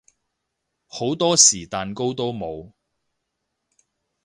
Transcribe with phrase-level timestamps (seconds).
[0.87, 2.71] 好多時蛋糕都冇